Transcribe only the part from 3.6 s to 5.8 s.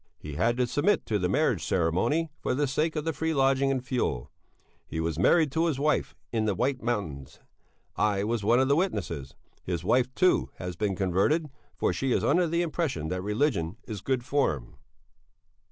and fuel. He was married to his